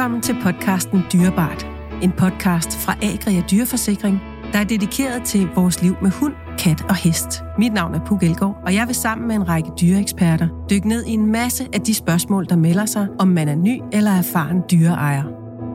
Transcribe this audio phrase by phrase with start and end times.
[0.00, 1.66] Velkommen til podcasten Dyrebart.
[2.02, 4.20] En podcast fra Agria Dyreforsikring,
[4.52, 7.42] der er dedikeret til vores liv med hund, kat og hest.
[7.58, 11.04] Mit navn er Puk Elgård, og jeg vil sammen med en række dyreeksperter dykke ned
[11.04, 14.62] i en masse af de spørgsmål, der melder sig, om man er ny eller erfaren
[14.70, 15.24] dyreejer.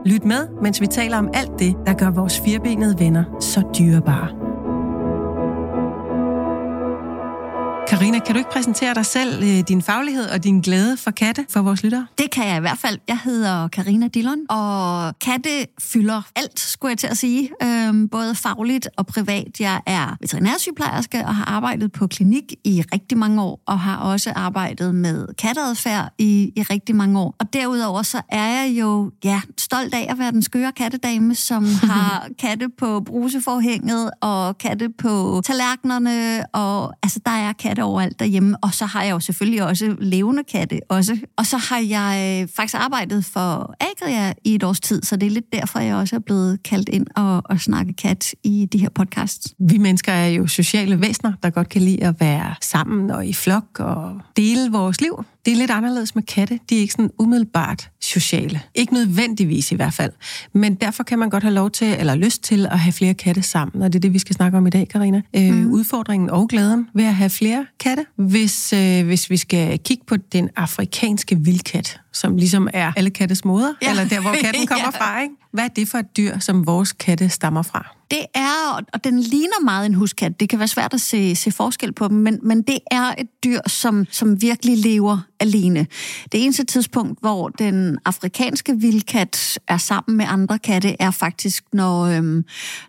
[0.06, 4.45] Lyt med, mens vi taler om alt det, der gør vores firbenede venner så dyrebare.
[7.88, 11.46] Karina, kan du ikke præsentere dig selv, øh, din faglighed og din glæde for katte
[11.50, 12.06] for vores lyttere?
[12.18, 12.98] Det kan jeg i hvert fald.
[13.08, 17.50] Jeg hedder Karina Dillon, og katte fylder alt, skulle jeg til at sige.
[17.62, 19.60] Øhm, både fagligt og privat.
[19.60, 24.32] Jeg er veterinærsygeplejerske og har arbejdet på klinik i rigtig mange år, og har også
[24.36, 27.34] arbejdet med katteadfærd i, i rigtig mange år.
[27.38, 31.64] Og derudover så er jeg jo ja, stolt af at være den skøre kattedame, som
[31.90, 38.56] har katte på bruseforhænget og katte på tallerkenerne, og altså der er katte overalt derhjemme,
[38.62, 41.18] og så har jeg jo selvfølgelig også levende katte også.
[41.36, 45.26] Og så har jeg øh, faktisk arbejdet for Agria i et års tid, så det
[45.26, 48.78] er lidt derfor, jeg også er blevet kaldt ind og, og snakke kat i de
[48.78, 49.54] her podcasts.
[49.58, 53.32] Vi mennesker er jo sociale væsener, der godt kan lide at være sammen og i
[53.32, 55.24] flok og dele vores liv.
[55.46, 56.58] Det er lidt anderledes med katte.
[56.70, 58.60] De er ikke sådan umiddelbart sociale.
[58.74, 60.12] Ikke nødvendigvis i hvert fald.
[60.52, 63.42] Men derfor kan man godt have lov til, eller lyst til, at have flere katte
[63.42, 63.82] sammen.
[63.82, 65.22] Og det er det, vi skal snakke om i dag, Karina.
[65.36, 65.70] Øh, mm.
[65.72, 68.06] Udfordringen og glæden ved at have flere katte.
[68.16, 73.44] Hvis, øh, hvis vi skal kigge på den afrikanske vildkat, som ligesom er alle kattes
[73.44, 73.90] moder, ja.
[73.90, 74.98] eller der, hvor katten kommer ja.
[74.98, 75.34] fra, ikke?
[75.52, 77.96] Hvad er det for et dyr, som vores katte stammer fra?
[78.10, 80.40] Det er, og den ligner meget en huskat.
[80.40, 83.28] Det kan være svært at se, se forskel på dem, men, men det er et
[83.44, 85.86] dyr, som, som virkelig lever alene.
[86.32, 92.02] Det eneste tidspunkt, hvor den afrikanske vildkat er sammen med andre katte, er faktisk, når,
[92.02, 92.44] øhm,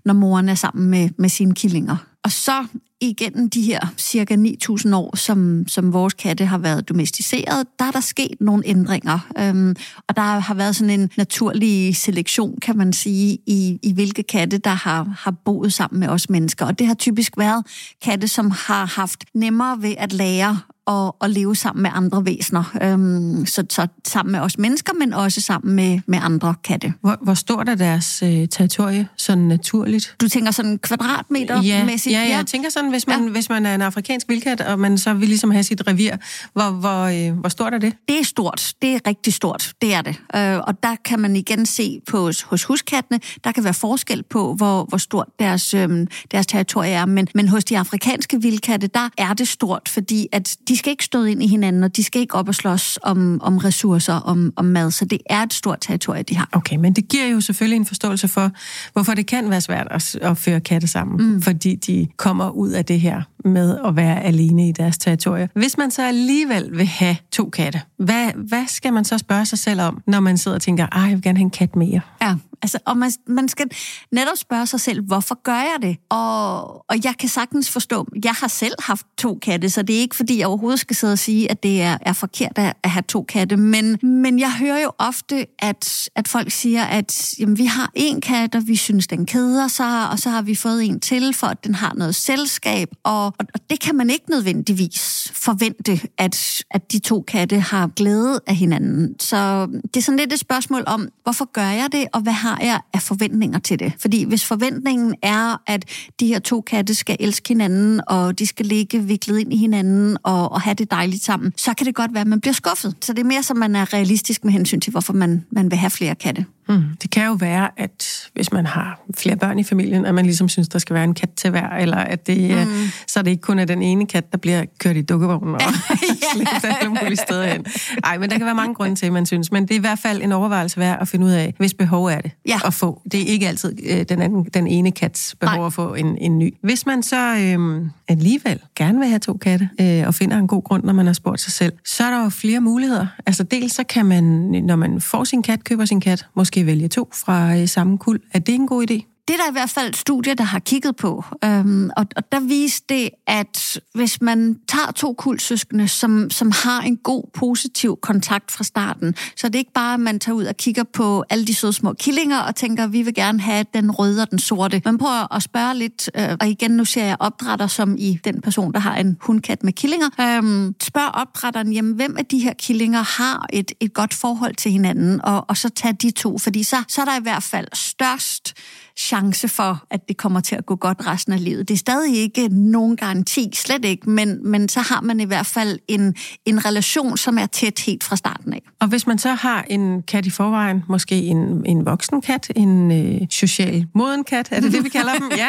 [0.06, 1.98] når moren er sammen med, med sine killinger.
[2.28, 2.66] Og så
[3.02, 7.92] igennem de her cirka 9.000 år, som, som vores katte har været domesticeret, der er
[7.92, 9.20] der sket nogle ændringer.
[9.40, 9.76] Øhm,
[10.08, 14.58] og der har været sådan en naturlig selektion, kan man sige, i, i hvilke katte,
[14.58, 16.66] der har, har boet sammen med os mennesker.
[16.66, 17.66] Og det har typisk været
[18.02, 22.78] katte, som har haft nemmere ved at lære at, at leve sammen med andre væsener.
[22.82, 26.94] Øhm, så, så sammen med os mennesker, men også sammen med, med andre katte.
[27.02, 30.16] Hvor, hvor stort er deres øh, territorie sådan naturligt?
[30.22, 31.88] Du tænker sådan kvadratmeter ja?
[31.88, 33.30] Ja, ja, jeg tænker sådan, hvis man, ja.
[33.30, 36.16] hvis man er en afrikansk vildkat, og man så vil ligesom have sit revir,
[36.54, 37.94] hvor, hvor, øh, hvor stort er det?
[38.08, 38.74] Det er stort.
[38.82, 39.74] Det er rigtig stort.
[39.82, 40.16] Det er det.
[40.36, 44.54] Øh, og der kan man igen se på hos huskattene, der kan være forskel på,
[44.54, 47.06] hvor, hvor stort deres, øh, deres territorie er.
[47.06, 51.04] Men, men hos de afrikanske vildkatte, der er det stort, fordi at de skal ikke
[51.04, 54.54] støde ind i hinanden, og de skal ikke op og slås om, om ressourcer, om,
[54.56, 54.92] om mad.
[54.92, 56.50] Så det er et stort territorie, de har.
[56.52, 58.52] Okay, men det giver jo selvfølgelig en forståelse for,
[58.94, 61.42] hvorfor det kan være svært at, at føre katte sammen, mm.
[61.42, 65.50] fordi de kommer ud af det her med at være alene i deres territorie.
[65.54, 69.60] Hvis man så alligevel vil have to katte, hvad, hvad skal man så spørge sig
[69.60, 72.02] selv om, når man sidder og tænker, at jeg vil gerne have en kat mere?
[72.22, 73.66] Ja, Altså, og man, man skal
[74.12, 75.98] netop spørge sig selv, hvorfor gør jeg det?
[76.10, 80.00] Og, og jeg kan sagtens forstå, jeg har selv haft to katte, så det er
[80.00, 82.90] ikke fordi, jeg overhovedet skal sidde og sige, at det er, er forkert at, at
[82.90, 83.58] have to katte.
[83.58, 88.22] Men, men jeg hører jo ofte, at, at folk siger, at jamen, vi har en
[88.22, 91.48] kat, og vi synes, den keder sig, og så har vi fået en til, for
[91.48, 92.90] at den har noget selskab.
[93.04, 97.88] Og, og, og det kan man ikke nødvendigvis forvente, at, at de to katte har
[97.96, 99.20] glæde af hinanden.
[99.20, 102.60] Så det er sådan lidt et spørgsmål om, hvorfor gør jeg det, og hvad har
[102.62, 103.94] jeg af forventninger til det?
[104.00, 105.86] Fordi hvis forventningen er, at
[106.20, 110.18] de her to katte skal elske hinanden, og de skal ligge viklet ind i hinanden
[110.24, 112.96] og, og have det dejligt sammen, så kan det godt være, at man bliver skuffet.
[113.02, 115.78] Så det er mere, som man er realistisk med hensyn til, hvorfor man, man vil
[115.78, 116.46] have flere katte.
[116.70, 116.84] Mm.
[117.02, 120.50] Det kan jo være, at hvis man har flere børn i familien, at man ligesom
[120.50, 122.74] synes, der skal være en kat til hver, eller at det, mm.
[123.08, 125.62] så det ikke kun er den ene kat, der bliver kørt i dukkevognen og
[126.34, 127.66] slæbt alle mulige steder hen.
[128.04, 129.52] Nej, men der kan være mange grunde til, at man synes.
[129.52, 132.06] Men det er i hvert fald en overvejelse værd at finde ud af, hvis behov
[132.06, 132.60] er det ja.
[132.66, 133.02] at få.
[133.12, 135.66] Det er ikke altid øh, den, anden, den ene kats behov Nej.
[135.66, 136.54] at få en, en ny.
[136.64, 140.64] Hvis man så øh, alligevel gerne vil have to katte, øh, og finder en god
[140.64, 143.08] grund, når man har spurgt sig selv, så er der jo flere muligheder.
[143.26, 144.24] Altså dels så kan man,
[144.64, 147.98] når man får sin kat, køber sin kat, måske måske vælge to fra øh, samme
[147.98, 148.20] kul.
[148.34, 149.17] Er det en god idé?
[149.28, 152.40] Det er der i hvert fald studier, der har kigget på, øhm, og, og der
[152.40, 158.52] viste det, at hvis man tager to kuldsøskende, som, som har en god, positiv kontakt
[158.52, 161.46] fra starten, så det er ikke bare, at man tager ud og kigger på alle
[161.46, 164.40] de søde små killinger og tænker, at vi vil gerne have den røde og den
[164.40, 164.82] sorte.
[164.86, 168.42] Man prøver at spørge lidt, øh, og igen, nu ser jeg opdrætter som i den
[168.42, 170.10] person, der har en hundkat med killinger.
[170.22, 174.72] Øhm, spørg opdrætteren, jamen, hvem af de her killinger har et, et godt forhold til
[174.72, 177.68] hinanden, og, og så tag de to, fordi så, så er der i hvert fald
[177.74, 178.54] størst
[178.98, 179.17] chance
[179.48, 181.68] for, at det kommer til at gå godt resten af livet.
[181.68, 185.46] Det er stadig ikke nogen garanti, slet ikke, men, men så har man i hvert
[185.46, 186.16] fald en,
[186.46, 188.62] en relation, som er tæt helt fra starten af.
[188.80, 192.92] Og hvis man så har en kat i forvejen, måske en, en voksen kat, en
[192.92, 195.32] øh, social moden kat, er det det, vi kalder dem?
[195.38, 195.48] Ja.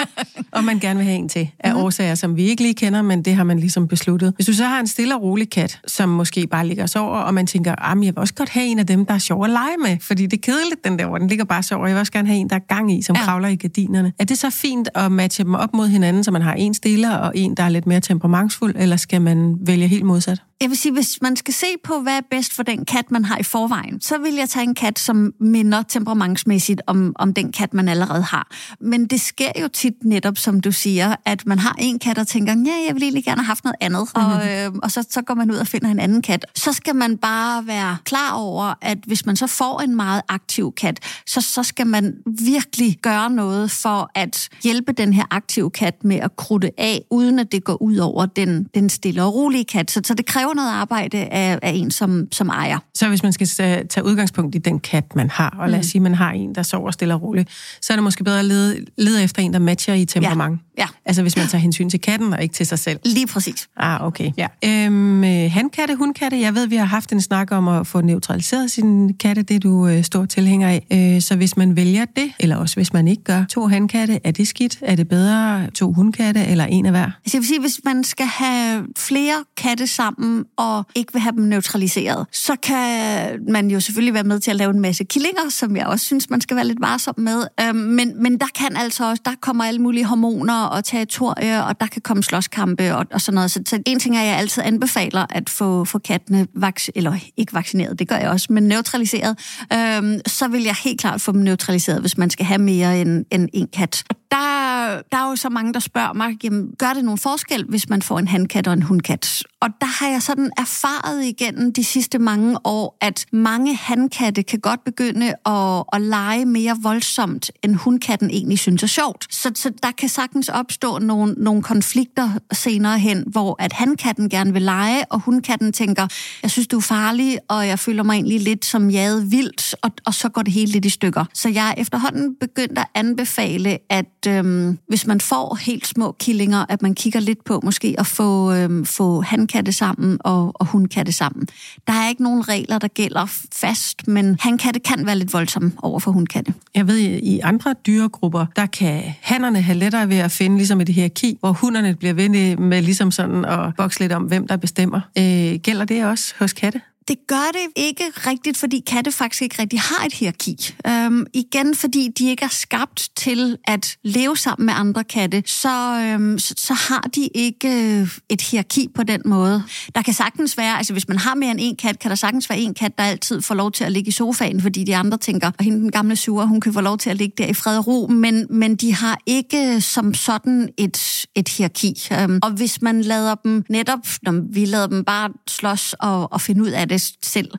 [0.53, 1.81] Og man gerne vil have en til, af mm.
[1.81, 4.33] årsager, som vi ikke lige kender, men det har man ligesom besluttet.
[4.37, 7.19] Hvis du så har en stille og rolig kat, som måske bare ligger og sover,
[7.19, 9.45] og man tænker, at jeg vil også godt have en af dem, der er sjov
[9.45, 11.87] at lege med, fordi det er kedeligt, den der, hvor den ligger bare og sover.
[11.87, 13.25] Jeg vil også gerne have en, der er gang i, som ja.
[13.25, 14.13] kravler i gardinerne.
[14.19, 17.17] Er det så fint at matche dem op mod hinanden, så man har en stiller
[17.17, 20.43] og en, der er lidt mere temperamentsfuld, eller skal man vælge helt modsat?
[20.61, 23.25] Jeg vil sige, hvis man skal se på, hvad er bedst for den kat, man
[23.25, 27.53] har i forvejen, så vil jeg tage en kat, som minder temperamentsmæssigt om, om den
[27.53, 28.51] kat, man allerede har.
[28.81, 32.27] Men det sker jo tit netop, som du siger, at man har en kat, og
[32.27, 34.09] tænker, ja, jeg vil egentlig gerne have haft noget andet.
[34.17, 34.33] Mm-hmm.
[34.33, 36.47] Og, øh, og så, så går man ud og finder en anden kat.
[36.55, 40.73] Så skal man bare være klar over, at hvis man så får en meget aktiv
[40.73, 46.05] kat, så, så skal man virkelig gøre noget for at hjælpe den her aktive kat
[46.05, 49.65] med at krutte af, uden at det går ud over den, den stille og rolige
[49.65, 49.91] kat.
[49.91, 52.79] Så, så det kræver noget arbejde af, af en som, som ejer.
[52.95, 55.89] Så hvis man skal tage udgangspunkt i den kat, man har, og lad os mm.
[55.89, 57.51] sige, man har en, der sover stille og roligt,
[57.81, 60.61] så er det måske bedre at lede, lede efter en, der matcher i temperament.
[60.79, 60.83] Ja.
[60.83, 60.89] ja.
[61.05, 62.99] Altså hvis man tager hensyn til katten, og ikke til sig selv.
[63.05, 63.69] Lige præcis.
[63.77, 64.31] Ah, okay.
[64.37, 64.47] Ja.
[64.65, 68.71] Øhm, øh, hankatte, hundkatte, jeg ved, vi har haft en snak om at få neutraliseret
[68.71, 71.15] sin katte, det du øh, står tilhænger af.
[71.17, 74.31] Øh, så hvis man vælger det, eller også hvis man ikke gør to hankatte, er
[74.31, 74.79] det skidt?
[74.83, 77.05] Er det bedre to hundkatte, eller en af hver?
[77.05, 81.33] Altså, jeg vil sige, hvis man skal have flere katte sammen, og ikke vil have
[81.33, 85.49] dem neutraliseret, så kan man jo selvfølgelig være med til at lave en masse killinger,
[85.49, 87.45] som jeg også synes, man skal være lidt varsom med.
[87.61, 91.81] Øhm, men, men der kan altså også, der kommer alle mulige hormoner og territorier, og
[91.81, 93.51] der kan komme slåskampe og, og sådan noget.
[93.51, 97.17] Så, så en ting er, at jeg altid anbefaler at få, få kattene vaks eller
[97.37, 99.39] ikke vaccineret, det gør jeg også, men neutraliseret.
[99.73, 103.25] Øhm, så vil jeg helt klart få dem neutraliseret, hvis man skal have mere end,
[103.31, 104.05] end en kat.
[104.11, 107.65] Og der, der er jo så mange, der spørger mig, jamen, gør det nogen forskel,
[107.69, 109.43] hvis man får en handkat og en hundkat?
[109.61, 114.59] Og der har jeg sådan erfaret igennem de sidste mange år, at mange handkatte kan
[114.59, 119.27] godt begynde at, at lege mere voldsomt, end hundkatten egentlig synes er sjovt.
[119.31, 124.53] Så, så der kan sagtens opstå nogle, nogle konflikter senere hen, hvor at handkatten gerne
[124.53, 126.09] vil lege, og hundkatten tænker,
[126.43, 129.91] jeg synes, du er farlig, og jeg føler mig egentlig lidt som jaget vildt, og,
[130.07, 131.25] og så går det hele lidt i stykker.
[131.35, 136.67] Så jeg er efterhånden begyndt at anbefale, at øhm, hvis man får helt små killinger,
[136.69, 140.67] at man kigger lidt på måske at få, øhm, få kan det sammen og, og
[141.07, 141.49] det sammen.
[141.87, 145.33] Der er ikke nogen regler, der gælder fast, men han kan det kan være lidt
[145.33, 146.13] voldsomme over for
[146.45, 146.55] det.
[146.75, 150.89] Jeg ved, i andre dyregrupper, der kan hannerne have lettere ved at finde ligesom et
[150.89, 155.01] hierarki, hvor hunderne bliver ved med ligesom sådan at bokse lidt om, hvem der bestemmer.
[155.19, 156.81] Øh, gælder det også hos katte?
[157.09, 160.75] Det gør det ikke rigtigt, fordi katte faktisk ikke rigtig har et hierarki.
[160.87, 166.01] Øhm, igen, fordi de ikke er skabt til at leve sammen med andre katte, så,
[166.01, 169.63] øhm, så, så har de ikke øh, et hierarki på den måde.
[169.95, 172.51] Der kan sagtens være, altså hvis man har mere end en kat, kan der sagtens
[172.51, 175.19] være en kat, der altid får lov til at ligge i sofaen, fordi de andre
[175.19, 177.55] tænker, og hende den gamle sure, hun kan få lov til at ligge der i
[177.55, 182.09] fred og ro, men, men de har ikke øh, som sådan et, et hierarki.
[182.13, 186.41] Øhm, og hvis man lader dem netop, når vi lader dem bare slås og, og
[186.41, 187.51] finde ud af det, bedst selv,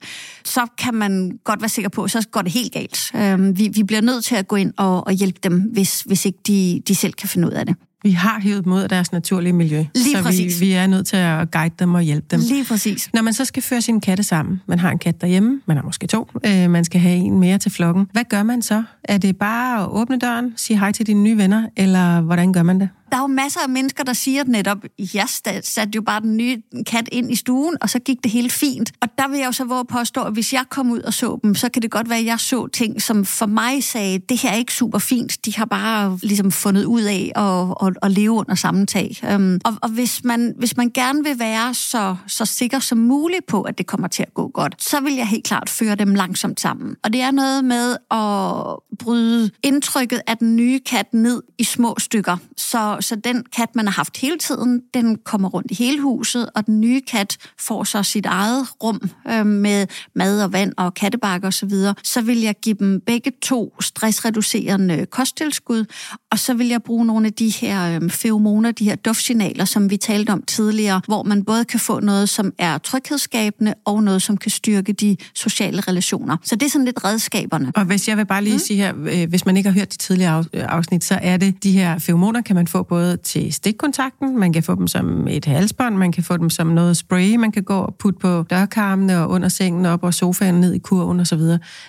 [0.43, 3.11] så kan man godt være sikker på, så går det helt galt.
[3.15, 6.25] Øhm, vi, vi bliver nødt til at gå ind og, og hjælpe dem, hvis, hvis
[6.25, 7.75] ikke de, de selv kan finde ud af det.
[8.03, 9.85] Vi har hævet mod deres naturlige miljø.
[9.95, 10.61] Lige så præcis.
[10.61, 12.39] Vi, vi er nødt til at guide dem og hjælpe dem.
[12.39, 13.09] Lige præcis.
[13.13, 15.83] Når man så skal føre sine katte sammen, man har en kat derhjemme, man har
[15.83, 18.09] måske to, øh, man skal have en mere til flokken.
[18.11, 18.83] Hvad gør man så?
[19.03, 22.63] Er det bare at åbne døren, sige hej til dine nye venner, eller hvordan gør
[22.63, 22.89] man det?
[23.11, 24.77] der er jo masser af mennesker, der siger netop,
[25.13, 25.25] jeg
[25.63, 28.91] satte jo bare den nye kat ind i stuen, og så gik det helt fint.
[29.01, 31.39] Og der vil jeg jo så våge påstå, at hvis jeg kom ud og så
[31.43, 34.41] dem, så kan det godt være, at jeg så ting, som for mig sagde, det
[34.41, 35.45] her er ikke super fint.
[35.45, 39.17] De har bare ligesom fundet ud af at, at, at leve under samme tag.
[39.31, 43.45] Øhm, og, og hvis, man, hvis man gerne vil være så, så sikker som muligt
[43.47, 46.15] på, at det kommer til at gå godt, så vil jeg helt klart føre dem
[46.15, 46.95] langsomt sammen.
[47.03, 51.95] Og det er noget med at bryde indtrykket af den nye kat ned i små
[51.99, 56.01] stykker, så så den kat, man har haft hele tiden, den kommer rundt i hele
[56.01, 60.73] huset, og den nye kat får så sit eget rum øh, med mad og vand
[60.77, 61.59] og kattebakke osv.
[61.59, 61.95] Så, videre.
[62.03, 65.85] så vil jeg give dem begge to stressreducerende kosttilskud,
[66.31, 69.89] og så vil jeg bruge nogle af de her øh, feromoner, de her duftsignaler, som
[69.89, 74.21] vi talte om tidligere, hvor man både kan få noget, som er tryghedsskabende, og noget,
[74.21, 76.37] som kan styrke de sociale relationer.
[76.43, 77.71] Så det er sådan lidt redskaberne.
[77.75, 78.59] Og hvis jeg vil bare lige mm.
[78.59, 81.71] sige her, øh, hvis man ikke har hørt de tidligere afsnit, så er det de
[81.71, 85.95] her feromoner, kan man få både til stikkontakten, man kan få dem som et halsbånd,
[85.95, 89.29] man kan få dem som noget spray, man kan gå og putte på dørkarmene og
[89.29, 91.39] under sengen op og sofaen ned i kurven osv.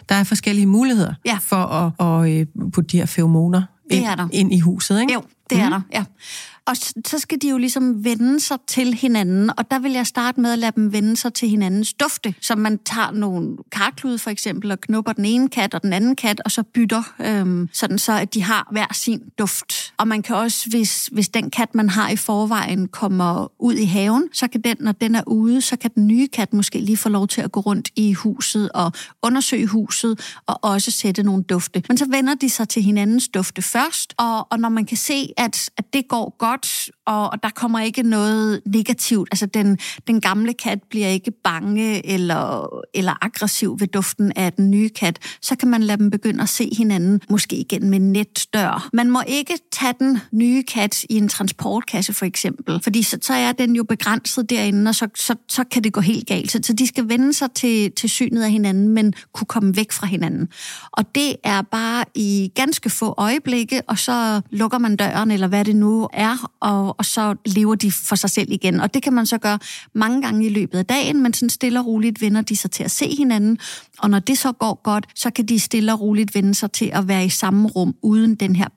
[0.09, 1.39] Der er forskellige muligheder ja.
[1.43, 4.29] for at, at øh, putte de her feromoner ind, er der.
[4.33, 5.13] ind i huset, ikke?
[5.13, 5.65] Jo, det mm.
[5.65, 6.05] er der, ja.
[6.71, 10.41] Og så skal de jo ligesom vende sig til hinanden, og der vil jeg starte
[10.41, 12.35] med at lade dem vende sig til hinandens dufte.
[12.41, 16.17] Så man tager nogle karklud for eksempel, og knupper den ene kat og den anden
[16.17, 19.95] kat, og så bytter, øhm, sådan så at de har hver sin duft.
[19.97, 23.85] Og man kan også, hvis, hvis den kat, man har i forvejen, kommer ud i
[23.85, 26.97] haven, så kan den, når den er ude, så kan den nye kat måske lige
[26.97, 31.43] få lov til at gå rundt i huset og undersøge huset, og også sætte nogle
[31.43, 31.83] dufte.
[31.89, 35.33] Men så vender de sig til hinandens dufte først, og, og når man kan se,
[35.37, 39.29] at, at det går godt, godt, og, og der kommer ikke noget negativt.
[39.33, 44.71] Altså, den, den gamle kat bliver ikke bange eller, eller aggressiv ved duften af den
[44.71, 45.19] nye kat.
[45.43, 48.89] Så kan man lade dem begynde at se hinanden, måske igen med netdør.
[48.93, 53.35] Man må ikke tage den nye kat i en transportkasse, for eksempel, fordi så, så
[53.35, 56.53] er den jo begrænset derinde, og så, så, så kan det gå helt galt.
[56.53, 59.93] Så, så de skal vende sig til, til synet af hinanden, men kunne komme væk
[59.93, 60.49] fra hinanden.
[60.93, 65.65] Og det er bare i ganske få øjeblikke, og så lukker man døren, eller hvad
[65.65, 68.81] det nu er, og, og så lever de for sig selv igen.
[68.81, 69.59] Og det kan man så gøre
[69.95, 72.85] mange gange i løbet af dagen, men sådan stille og roligt vender de sig til
[72.85, 73.59] at se hinanden,
[73.99, 76.91] og når det så går godt, så kan de stille og roligt vende sig til
[76.95, 78.69] at være i samme rum, uden den her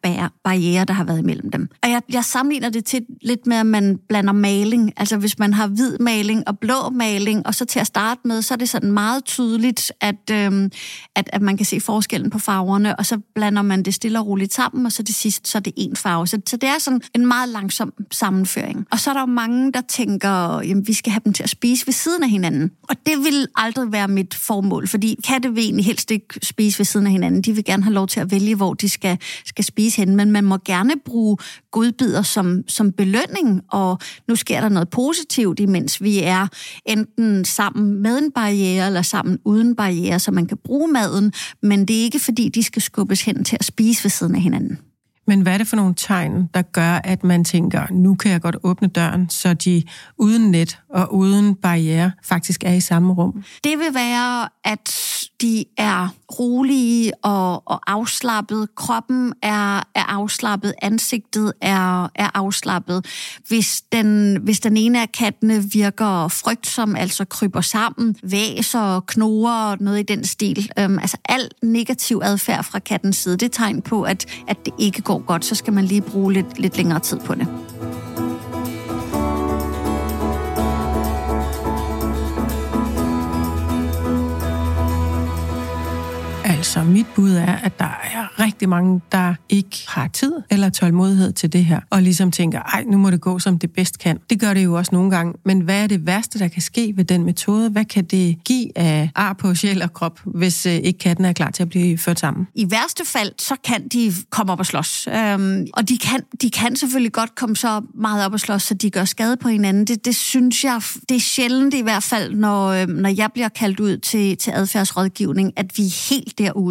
[0.44, 1.70] barriere, der har været imellem dem.
[1.84, 4.94] Og jeg, jeg sammenligner det til lidt med, at man blander maling.
[4.98, 8.42] Altså hvis man har hvid maling og blå maling, og så til at starte med,
[8.42, 10.72] så er det sådan meget tydeligt, at, øhm,
[11.16, 14.28] at, at man kan se forskellen på farverne, og så blander man det stille og
[14.28, 16.28] roligt sammen, og så til sidst, så er det en farve.
[16.28, 18.88] Så, så det er sådan en meget langsom sammenføring.
[18.92, 21.50] Og så er der jo mange, der tænker, jamen vi skal have dem til at
[21.50, 22.72] spise ved siden af hinanden.
[22.90, 26.86] Og det vil aldrig være mit formål, fordi katte vil egentlig helst ikke spise ved
[26.86, 27.42] siden af hinanden.
[27.42, 30.32] De vil gerne have lov til at vælge, hvor de skal, skal spise hen, men
[30.32, 31.38] man må gerne bruge
[31.72, 36.48] godbider som, som belønning, og nu sker der noget positivt, imens vi er
[36.86, 41.86] enten sammen med en barriere, eller sammen uden barriere, så man kan bruge maden, men
[41.86, 44.80] det er ikke fordi, de skal skubbes hen til at spise ved siden af hinanden.
[45.28, 48.42] Men hvad er det for nogle tegn, der gør, at man tænker, nu kan jeg
[48.42, 49.84] godt åbne døren, så de
[50.18, 53.44] uden net og uden barriere faktisk er i samme rum?
[53.64, 56.08] Det vil være, at de er
[56.40, 58.76] rolige og, og afslappet.
[58.76, 60.74] Kroppen er, er afslappet.
[60.82, 63.06] Ansigtet er, er afslappet.
[63.48, 70.00] Hvis den, hvis den ene af kattene virker frygtsom, altså kryber sammen, væser, knorer, noget
[70.00, 70.72] i den stil.
[70.80, 74.74] Øhm, altså al negativ adfærd fra kattens side, det er tegn på, at, at det
[74.80, 75.46] ikke går godt.
[75.46, 77.73] Så skal man lige bruge lidt, lidt længere tid på det.
[86.74, 91.34] Så mit bud er, at der er rigtig mange, der ikke har tid eller tålmodighed
[91.34, 94.20] til det her, og ligesom tænker, ej, nu må det gå, som det bedst kan.
[94.30, 96.94] Det gør det jo også nogle gange, men hvad er det værste, der kan ske
[96.96, 97.70] ved den metode?
[97.70, 101.34] Hvad kan det give af ar på sjæl og krop, hvis øh, ikke katten er
[101.34, 102.48] klar til at blive ført sammen?
[102.56, 105.08] I værste fald, så kan de komme op og slås.
[105.08, 108.74] Øhm, og de kan, de kan selvfølgelig godt komme så meget op og slås, så
[108.74, 109.86] de gør skade på hinanden.
[109.86, 113.50] Det, det synes jeg, det er sjældent i hvert fald, når, øhm, når jeg bliver
[113.50, 116.63] kaldt ud til, til adfærdsrådgivning, at vi er helt derude.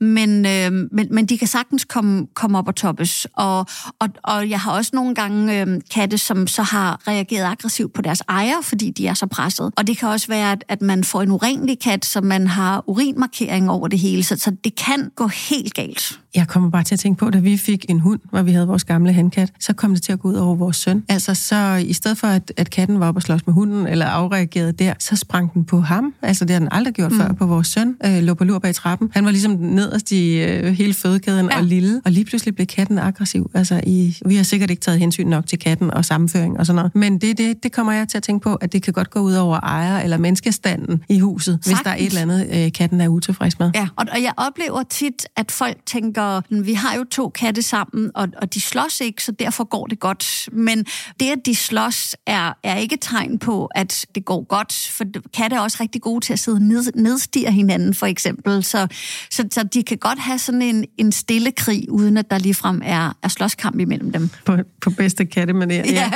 [0.00, 3.26] Men, øh, men, men de kan sagtens komme, komme op og toppes.
[3.32, 3.66] Og,
[4.00, 8.02] og, og jeg har også nogle gange øh, katte, som så har reageret aggressivt på
[8.02, 9.72] deres ejer, fordi de er så presset.
[9.76, 12.84] Og det kan også være, at, at man får en urenlig kat, så man har
[12.86, 14.22] urinmarkering over det hele.
[14.22, 16.20] Så, så det kan gå helt galt.
[16.34, 18.66] Jeg kommer bare til at tænke på, da vi fik en hund, hvor vi havde
[18.66, 21.04] vores gamle handkat, så kom det til at gå ud over vores søn.
[21.08, 24.06] Altså så i stedet for, at, at katten var op og slås med hunden, eller
[24.06, 26.14] afreagerede der, så sprang den på ham.
[26.22, 27.18] Altså det har den aldrig gjort mm.
[27.18, 27.96] før på vores søn.
[28.04, 29.10] Øh, lå på lur bag trappen.
[29.12, 31.58] Han var ligesom nederst i øh, hele fødekæden ja.
[31.58, 32.00] og lille.
[32.04, 33.50] Og lige pludselig blev katten aggressiv.
[33.54, 36.76] Altså i, vi har sikkert ikke taget hensyn nok til katten og sammenføring og sådan
[36.76, 36.94] noget.
[36.94, 39.20] Men det, det, det kommer jeg til at tænke på, at det kan godt gå
[39.20, 41.66] ud over ejer eller menneskestanden i huset, Sagtens.
[41.66, 43.70] hvis der er et eller andet, øh, katten er utilfreds med.
[43.74, 48.10] Ja, og, og jeg oplever tit, at folk tænker, vi har jo to katte sammen,
[48.14, 50.48] og, og de slås ikke, så derfor går det godt.
[50.52, 50.84] Men
[51.20, 55.04] det, at de slås, er, er ikke tegn på, at det går godt, for
[55.34, 58.64] katte er også rigtig gode til at sidde ned, nedstige hinanden, for eksempel.
[58.64, 58.86] Så,
[59.30, 62.82] så, så de kan godt have sådan en, en stille krig, uden at der ligefrem
[62.84, 64.30] er, er slåskamp imellem dem.
[64.44, 65.82] På, på bedste kattemanér, ja.
[65.92, 66.12] ja.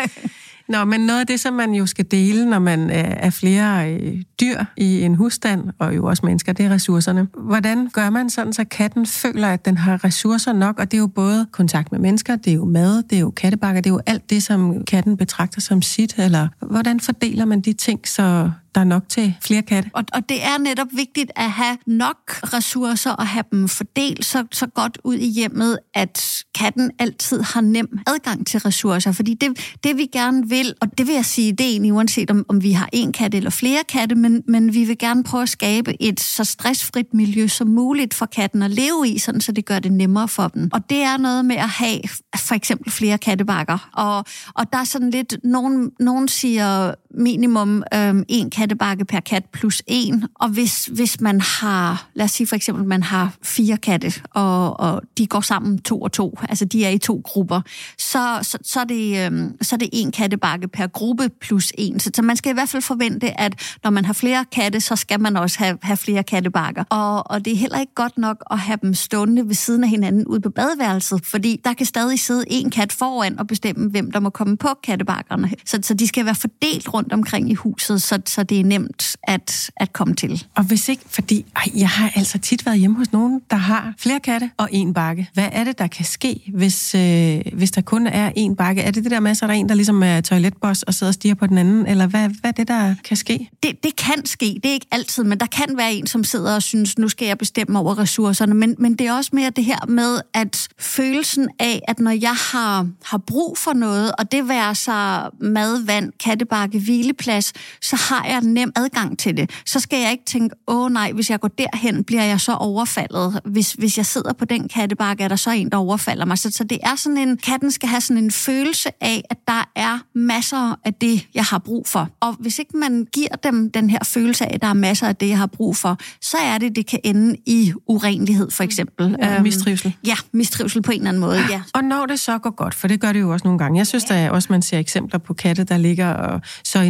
[0.68, 4.22] Nå, men noget af det, som man jo skal dele, når man er flere øh,
[4.42, 7.28] dyr i en husstand, og jo også mennesker, det er ressourcerne.
[7.38, 10.78] Hvordan gør man sådan, så katten føler, at den har ressourcer nok?
[10.78, 13.30] Og det er jo både kontakt med mennesker, det er jo mad, det er jo
[13.30, 16.18] kattebakker, det er jo alt det, som katten betragter som sit.
[16.18, 19.90] Eller hvordan fordeler man de ting, så der er nok til flere katte.
[19.92, 22.16] Og, og det er netop vigtigt at have nok
[22.54, 27.60] ressourcer og have dem fordelt så, så godt ud i hjemmet, at katten altid har
[27.60, 29.12] nem adgang til ressourcer.
[29.12, 32.30] Fordi det, det vi gerne vil, og det vil jeg sige, det er egentlig uanset
[32.30, 35.24] om, om vi har en kat eller flere katte, men men, men vi vil gerne
[35.24, 39.40] prøve at skabe et så stressfrit miljø som muligt for katten at leve i, sådan
[39.40, 40.70] så det gør det nemmere for dem.
[40.72, 42.00] Og det er noget med at have
[42.36, 43.90] for eksempel flere kattebakker.
[43.92, 44.24] Og,
[44.54, 49.82] og der er sådan lidt, nogen, nogen siger minimum øhm, en kattebakke per kat plus
[49.86, 50.24] en.
[50.34, 54.80] Og hvis, hvis man har, lad os sige for eksempel, man har fire katte, og,
[54.80, 57.60] og de går sammen to og to, altså de er i to grupper,
[57.98, 62.00] så, så, så, er, det, øhm, så er det en kattebakke per gruppe plus en.
[62.00, 64.96] Så, så man skal i hvert fald forvente, at når man har flere katte, så
[64.96, 66.84] skal man også have, have flere kattebakker.
[66.90, 69.90] Og, og det er heller ikke godt nok at have dem stående ved siden af
[69.90, 74.12] hinanden ude på badeværelset, fordi der kan stadig sidde en kat foran og bestemme, hvem
[74.12, 75.50] der må komme på kattebakkerne.
[75.64, 79.16] Så, så de skal være fordelt rundt omkring i huset, så, så det er nemt
[79.22, 80.44] at, at komme til.
[80.56, 83.94] Og hvis ikke, fordi ej, jeg har altså tit været hjemme hos nogen, der har
[83.98, 85.28] flere katte og en bakke.
[85.34, 88.82] Hvad er det, der kan ske, hvis, øh, hvis der kun er en bakke?
[88.82, 91.14] Er det det der med, der er en, der ligesom er toiletboss og sidder og
[91.14, 91.86] stiger på den anden?
[91.86, 93.48] Eller hvad, hvad er det, der kan ske?
[93.62, 94.60] Det, det kan ske.
[94.62, 97.26] Det er ikke altid, men der kan være en, som sidder og synes, nu skal
[97.26, 98.54] jeg bestemme over ressourcerne.
[98.54, 102.34] Men, men det er også mere det her med, at følelsen af, at når jeg
[102.52, 108.24] har, har brug for noget, og det være sig mad, vand, kattebakke, hvileplads, så har
[108.24, 109.50] jeg nem adgang til det.
[109.66, 113.40] Så skal jeg ikke tænke, åh nej, hvis jeg går derhen, bliver jeg så overfaldet.
[113.44, 116.38] Hvis, hvis jeg sidder på den kattebakke, er der så en, der overfalder mig.
[116.38, 119.70] Så, så det er sådan en, katten skal have sådan en følelse af, at der
[119.76, 122.08] er masser af det, jeg har brug for.
[122.20, 125.16] Og hvis ikke man giver dem den her følelse af, at der er masser af
[125.16, 129.16] det, jeg har brug for, så er det, det kan ende i urenlighed, for eksempel.
[129.18, 129.96] Ja, øhm, mistrivsel.
[130.06, 131.62] Ja, mistrivsel på en eller anden måde, ja.
[131.74, 133.78] Og når det så går godt, for det gør det jo også nogle gange.
[133.78, 136.40] Jeg synes, der er også, man ser eksempler på katte, der ligger og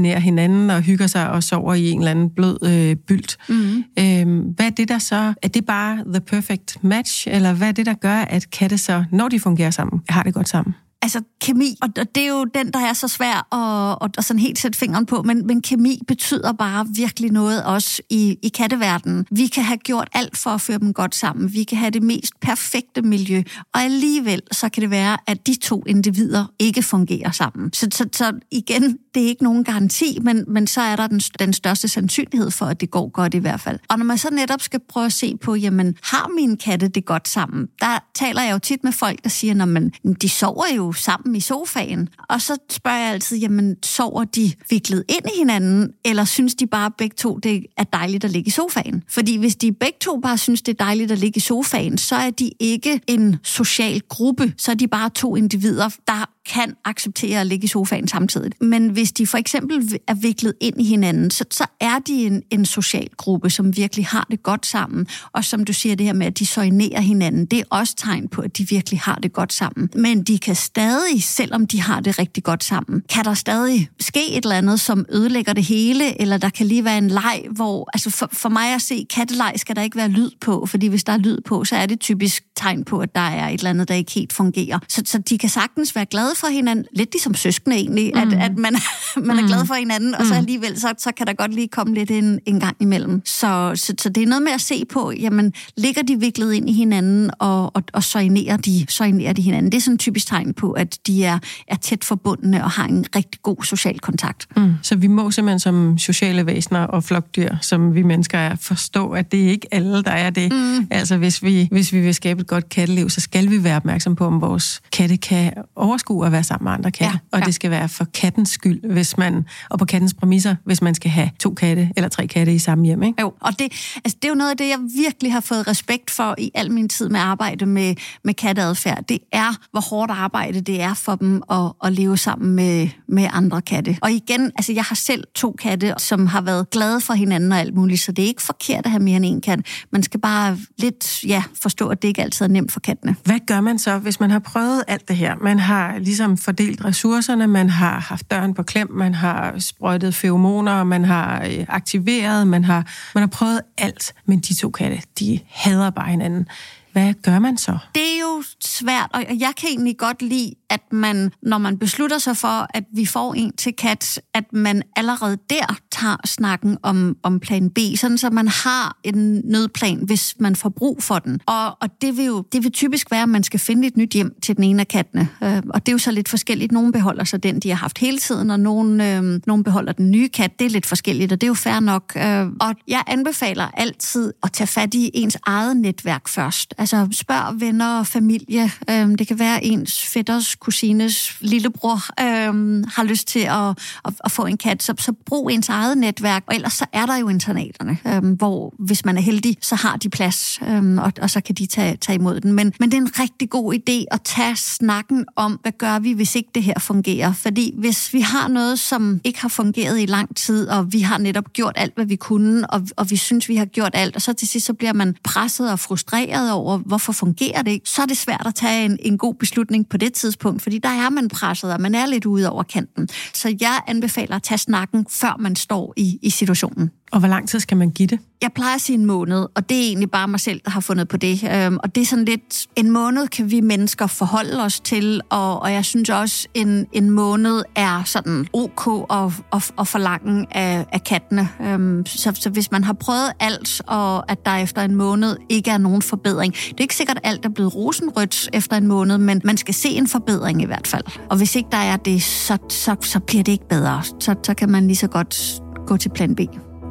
[0.00, 3.36] nær hinanden og hygger sig og sover i en eller anden blød øh, bylt.
[3.48, 3.84] Mm-hmm.
[3.98, 5.34] Øhm, hvad er det der så?
[5.42, 9.04] Er det bare the perfect match, eller hvad er det, der gør, at katte så,
[9.12, 10.74] når de fungerer sammen, har det godt sammen?
[11.02, 14.40] Altså kemi, og det er jo den, der er så svær at, at, at sådan
[14.40, 19.26] helt sætte fingeren på, men, men kemi betyder bare virkelig noget også i, i katteverdenen.
[19.30, 21.52] Vi kan have gjort alt for at føre dem godt sammen.
[21.52, 23.42] Vi kan have det mest perfekte miljø,
[23.74, 27.72] og alligevel så kan det være, at de to individer ikke fungerer sammen.
[27.72, 31.20] Så, så, så igen, det er ikke nogen garanti, men, men så er der den,
[31.20, 33.78] den største sandsynlighed for, at det går godt i hvert fald.
[33.88, 37.04] Og når man så netop skal prøve at se på, jamen, har mine katte det
[37.04, 37.68] godt sammen?
[37.80, 41.40] Der taler jeg jo tit med folk, der siger, at de sover jo sammen i
[41.40, 42.08] sofaen.
[42.28, 46.66] Og så spørger jeg altid, jamen, sover de viklet ind i hinanden, eller synes de
[46.66, 49.02] bare begge to, det er dejligt at ligge i sofaen?
[49.08, 52.16] Fordi hvis de begge to bare synes, det er dejligt at ligge i sofaen, så
[52.16, 57.40] er de ikke en social gruppe, så er de bare to individer, der kan acceptere
[57.40, 58.52] at ligge i sofaen samtidig.
[58.60, 62.42] Men hvis de for eksempel er viklet ind i hinanden, så, så er de en,
[62.50, 65.06] en social gruppe, som virkelig har det godt sammen.
[65.32, 68.28] Og som du siger, det her med, at de søjnerer hinanden, det er også tegn
[68.28, 69.88] på, at de virkelig har det godt sammen.
[69.94, 70.81] Men de kan stadig,
[71.20, 75.06] selvom de har det rigtig godt sammen, kan der stadig ske et eller andet, som
[75.08, 78.74] ødelægger det hele, eller der kan lige være en leg, hvor, altså for, for mig
[78.74, 81.64] at se, katteleg skal der ikke være lyd på, fordi hvis der er lyd på,
[81.64, 84.32] så er det typisk tegn på, at der er et eller andet, der ikke helt
[84.32, 84.78] fungerer.
[84.88, 88.20] Så, så de kan sagtens være glade for hinanden, lidt ligesom søskende egentlig, mm.
[88.20, 88.76] at, at man,
[89.28, 89.66] man er glad mm.
[89.66, 90.38] for hinanden, og så mm.
[90.38, 93.22] alligevel, så, så kan der godt lige komme lidt en, en gang imellem.
[93.24, 96.70] Så, så, så det er noget med at se på, jamen, ligger de viklet ind
[96.70, 99.72] i hinanden, og, og, og soignerer de, soignerer de hinanden.
[99.72, 102.84] Det er sådan en typisk tegn på, at de er, er tæt forbundne og har
[102.84, 104.46] en rigtig god social kontakt.
[104.56, 104.74] Mm.
[104.82, 109.32] Så vi må simpelthen som sociale væsener og flokdyr, som vi mennesker er, forstå, at
[109.32, 110.52] det er ikke alle, der er det.
[110.52, 110.86] Mm.
[110.90, 114.16] Altså hvis vi, hvis vi vil skabe et godt katteliv, så skal vi være opmærksom
[114.16, 117.18] på, om vores katte kan overskue at være sammen med andre katte.
[117.32, 120.82] Ja, og det skal være for kattens skyld, hvis man, og på kattens præmisser, hvis
[120.82, 123.02] man skal have to katte eller tre katte i samme hjem.
[123.02, 123.20] Ikke?
[123.20, 123.72] Jo, og det,
[124.04, 126.72] altså, det er jo noget af det, jeg virkelig har fået respekt for i al
[126.72, 129.04] min tid med arbejde med, med katteadfærd.
[129.08, 133.28] Det er, hvor hårdt arbejde det er for dem at, at leve sammen med, med
[133.32, 133.98] andre katte.
[134.02, 137.58] Og igen, altså jeg har selv to katte, som har været glade for hinanden og
[137.58, 139.60] alt muligt, så det er ikke forkert at have mere end en kat.
[139.90, 143.16] Man skal bare lidt ja, forstå, at det ikke altid er nemt for kattene.
[143.24, 145.34] Hvad gør man så, hvis man har prøvet alt det her?
[145.42, 150.84] Man har ligesom fordelt ressourcerne, man har haft døren på klem, man har sprøjtet feromoner,
[150.84, 155.40] man har øh, aktiveret, man har, man har prøvet alt, men de to katte, de
[155.48, 156.46] hader bare hinanden.
[156.92, 157.78] Hvad gør man så?
[157.94, 162.18] Det er jo svært, og jeg kan egentlig godt lide, at man, når man beslutter
[162.18, 167.16] sig for, at vi får en til kat, at man allerede der tager snakken om,
[167.22, 171.40] om plan B, sådan så man har en nødplan, hvis man får brug for den.
[171.46, 174.12] Og, og det, vil jo det vil typisk være, at man skal finde et nyt
[174.12, 175.28] hjem til den ene af kattene.
[175.42, 176.72] Øh, og det er jo så lidt forskelligt.
[176.72, 180.10] Nogle beholder så den, de har haft hele tiden, og nogen, øh, nogen beholder den
[180.10, 180.58] nye kat.
[180.58, 182.12] Det er lidt forskelligt, og det er jo fair nok.
[182.16, 187.60] Øh, og jeg anbefaler altid at tage fat i ens eget netværk først Altså spørg
[187.60, 188.70] venner og familie.
[188.90, 193.68] Øhm, det kan være ens fætters, kusines, lillebror øhm, har lyst til at,
[194.04, 194.82] at, at få en kat.
[194.82, 196.44] Så, så brug ens eget netværk.
[196.46, 199.96] Og ellers så er der jo internaterne, øhm, hvor hvis man er heldig, så har
[199.96, 202.52] de plads, øhm, og, og så kan de tage, tage imod den.
[202.52, 206.12] Men, men det er en rigtig god idé at tage snakken om, hvad gør vi,
[206.12, 207.32] hvis ikke det her fungerer.
[207.32, 211.18] Fordi hvis vi har noget, som ikke har fungeret i lang tid, og vi har
[211.18, 214.22] netop gjort alt, hvad vi kunne, og, og vi synes, vi har gjort alt, og
[214.22, 218.02] så til sidst så bliver man presset og frustreret over, hvorfor fungerer det ikke, så
[218.02, 221.10] er det svært at tage en, en god beslutning på det tidspunkt, fordi der er
[221.10, 223.08] man presset, og man er lidt ude over kanten.
[223.34, 226.90] Så jeg anbefaler at tage snakken, før man står i, i situationen.
[227.12, 228.18] Og hvor lang tid skal man give det?
[228.42, 230.80] Jeg plejer at sige en måned, og det er egentlig bare mig selv, der har
[230.80, 231.44] fundet på det.
[231.54, 235.62] Øhm, og det er sådan lidt, en måned kan vi mennesker forholde os til, og,
[235.62, 240.86] og jeg synes også, en, en måned er sådan ok og, og, og forlangen af,
[240.92, 241.48] af kattene.
[241.60, 245.70] Øhm, så, så hvis man har prøvet alt, og at der efter en måned ikke
[245.70, 249.18] er nogen forbedring, det er ikke sikkert, at alt er blevet rosenrødt efter en måned,
[249.18, 251.04] men man skal se en forbedring i hvert fald.
[251.30, 254.02] Og hvis ikke der er det, så, så, så bliver det ikke bedre.
[254.02, 256.40] Så, så kan man lige så godt gå til plan B.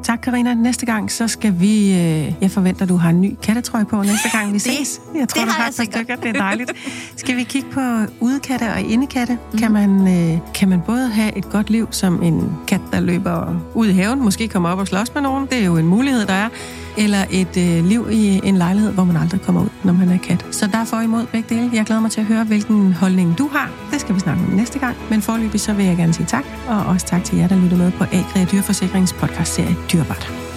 [0.03, 0.53] Tak, Karina.
[0.53, 1.93] Næste gang, så skal vi...
[1.93, 5.01] Øh, jeg forventer, du har en ny kattetrøje på næste gang, vi ses.
[5.15, 6.15] Jeg tror, det du har har et stykker.
[6.15, 6.71] Det er dejligt.
[7.15, 7.81] Skal vi kigge på
[8.19, 9.37] udekatte og indekatte?
[9.51, 9.59] Mm.
[9.59, 13.55] Kan, man, øh, kan man både have et godt liv som en kat, der løber
[13.73, 16.25] ud i haven, måske kommer op og slås med nogen, det er jo en mulighed,
[16.25, 16.49] der er,
[16.97, 20.17] eller et øh, liv i en lejlighed, hvor man aldrig kommer ud, når man er
[20.17, 20.45] kat.
[20.51, 21.69] Så der er for imod begge dele.
[21.73, 23.71] Jeg glæder mig til at høre, hvilken holdning du har.
[23.91, 24.97] Det skal vi snakke om næste gang.
[25.09, 27.77] Men forløbig så vil jeg gerne sige tak, og også tak til jer, der lytter
[27.77, 30.50] med på Agri og Dyrforsikrings podcastserie Dyrbart.